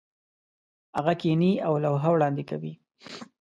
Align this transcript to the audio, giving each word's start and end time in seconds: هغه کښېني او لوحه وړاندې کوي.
هغه 0.97 1.13
کښېني 1.19 1.51
او 1.67 1.73
لوحه 1.83 2.09
وړاندې 2.13 2.43
کوي. 2.49 2.73